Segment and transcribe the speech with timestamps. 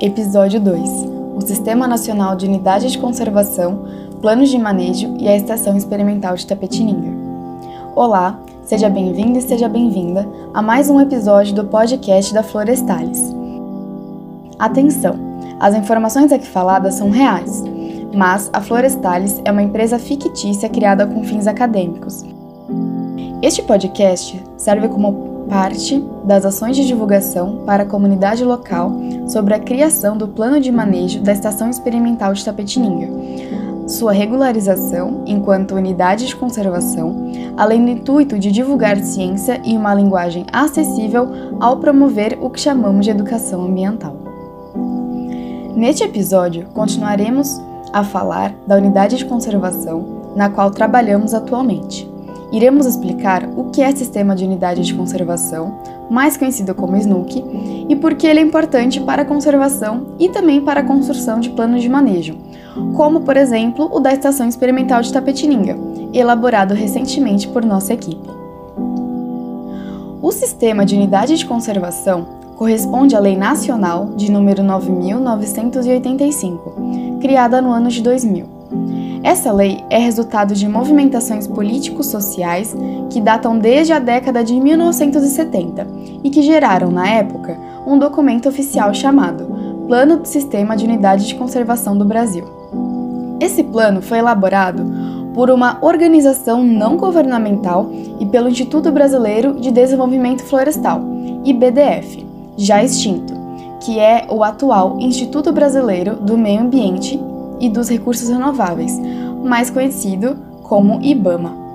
[0.00, 0.90] Episódio 2
[1.34, 3.86] O Sistema Nacional de Unidade de Conservação,
[4.20, 7.08] Planos de Manejo e a Estação Experimental de Tapetininga.
[7.94, 13.34] Olá, seja bem-vindo e seja bem-vinda a mais um episódio do podcast da Florestalis.
[14.58, 15.14] Atenção!
[15.58, 17.64] As informações aqui faladas são reais,
[18.14, 22.22] mas a Florestalis é uma empresa fictícia criada com fins acadêmicos.
[23.40, 28.92] Este podcast serve como parte das ações de divulgação para a comunidade local
[29.28, 33.08] sobre a criação do plano de manejo da Estação Experimental de Tapetininga,
[33.86, 40.44] sua regularização enquanto unidade de conservação, além do intuito de divulgar ciência em uma linguagem
[40.52, 41.28] acessível
[41.60, 44.16] ao promover o que chamamos de educação ambiental.
[45.74, 47.60] Neste episódio, continuaremos
[47.92, 52.15] a falar da unidade de conservação na qual trabalhamos atualmente.
[52.52, 55.78] Iremos explicar o que é Sistema de Unidade de Conservação,
[56.08, 57.44] mais conhecido como SNUC,
[57.88, 61.48] e por que ele é importante para a conservação e também para a construção de
[61.50, 62.36] planos de manejo,
[62.94, 65.76] como, por exemplo, o da Estação Experimental de Tapetininga,
[66.12, 68.30] elaborado recentemente por nossa equipe.
[70.22, 77.70] O Sistema de Unidade de Conservação corresponde à Lei Nacional de número 9985, criada no
[77.70, 78.55] ano de 2000
[79.22, 82.76] essa lei é resultado de movimentações políticos-sociais
[83.10, 85.86] que datam desde a década de 1970
[86.22, 89.46] e que geraram, na época, um documento oficial chamado
[89.86, 92.44] Plano do Sistema de Unidade de Conservação do Brasil.
[93.40, 94.84] Esse plano foi elaborado
[95.34, 101.02] por uma organização não governamental e pelo Instituto Brasileiro de Desenvolvimento Florestal,
[101.44, 103.34] IBDF, já extinto,
[103.80, 107.20] que é o atual Instituto Brasileiro do Meio Ambiente
[107.60, 108.98] e dos Recursos Renováveis,
[109.44, 111.66] mais conhecido como IBAMA.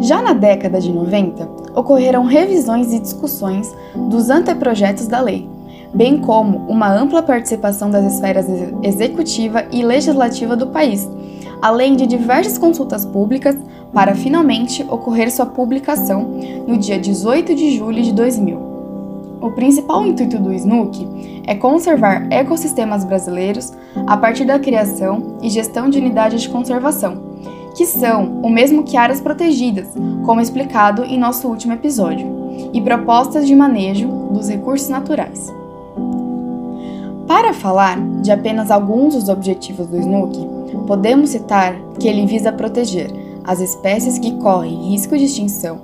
[0.00, 3.74] Já na década de 90, ocorreram revisões e discussões
[4.08, 5.48] dos anteprojetos da lei,
[5.94, 8.46] bem como uma ampla participação das esferas
[8.82, 11.08] executiva e legislativa do país,
[11.62, 13.56] além de diversas consultas públicas
[13.92, 18.75] para finalmente ocorrer sua publicação no dia 18 de julho de 2000.
[19.40, 23.72] O principal intuito do SNUC é conservar ecossistemas brasileiros
[24.06, 27.22] a partir da criação e gestão de unidades de conservação,
[27.76, 29.88] que são o mesmo que áreas protegidas,
[30.24, 32.26] como explicado em nosso último episódio,
[32.72, 35.52] e propostas de manejo dos recursos naturais.
[37.26, 40.48] Para falar de apenas alguns dos objetivos do SNUC,
[40.86, 43.10] podemos citar que ele visa proteger
[43.46, 45.78] as espécies que correm risco de extinção,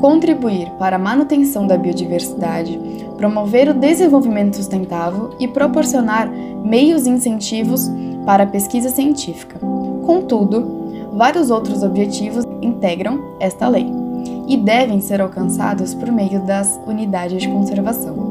[0.00, 2.78] contribuir para a manutenção da biodiversidade,
[3.16, 7.90] promover o desenvolvimento sustentável e proporcionar meios e incentivos
[8.24, 9.58] para a pesquisa científica.
[10.06, 10.80] Contudo,
[11.12, 13.86] vários outros objetivos integram esta lei
[14.46, 18.30] e devem ser alcançados por meio das unidades de conservação.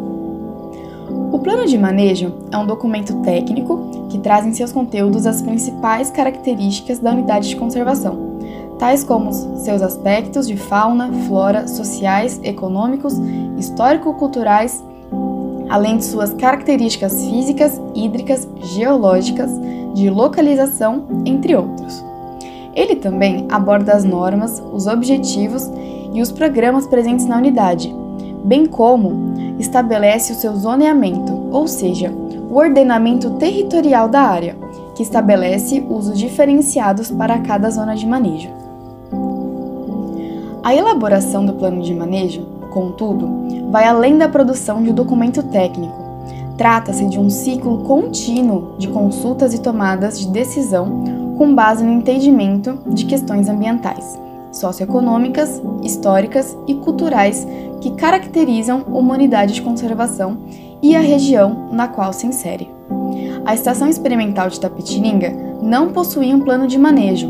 [1.32, 6.10] O plano de manejo é um documento técnico que traz em seus conteúdos as principais
[6.10, 8.29] características da unidade de conservação,
[8.80, 13.14] tais como seus aspectos de fauna, flora, sociais, econômicos,
[13.58, 14.82] histórico-culturais,
[15.70, 19.52] além de suas características físicas, hídricas, geológicas,
[19.94, 22.04] de localização, entre outros.
[22.74, 25.70] Ele também aborda as normas, os objetivos
[26.14, 27.94] e os programas presentes na unidade,
[28.46, 32.12] bem como estabelece o seu zoneamento, ou seja,
[32.50, 34.56] o ordenamento territorial da área,
[34.96, 38.59] que estabelece usos diferenciados para cada zona de manejo.
[40.70, 43.28] A elaboração do plano de manejo, contudo,
[43.72, 45.98] vai além da produção de um documento técnico.
[46.60, 52.78] Trata-se de um ciclo contínuo de consultas e tomadas de decisão com base no entendimento
[52.86, 54.20] de questões ambientais,
[54.52, 57.48] socioeconômicas, históricas e culturais
[57.82, 60.38] que caracterizam uma unidade de conservação
[60.84, 62.70] e a região na qual se insere.
[63.44, 67.28] A Estação Experimental de Tapetininga não possuía um plano de manejo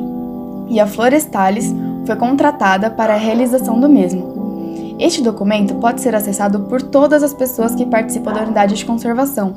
[0.68, 1.74] e a Florestalis
[2.10, 4.96] foi contratada para a realização do mesmo.
[4.98, 9.54] Este documento pode ser acessado por todas as pessoas que participam da unidade de conservação,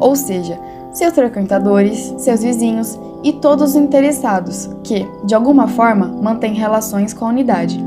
[0.00, 0.58] ou seja,
[0.92, 7.26] seus frequentadores, seus vizinhos e todos os interessados que, de alguma forma, mantêm relações com
[7.26, 7.78] a unidade.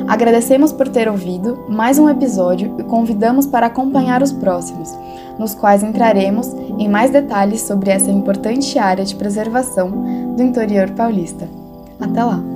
[0.07, 4.97] Agradecemos por ter ouvido mais um episódio e convidamos para acompanhar os próximos,
[5.39, 6.49] nos quais entraremos
[6.79, 9.91] em mais detalhes sobre essa importante área de preservação
[10.37, 11.49] do interior paulista.
[12.01, 12.56] Até lá!